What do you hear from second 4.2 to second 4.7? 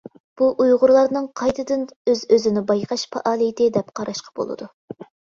بولىدۇ.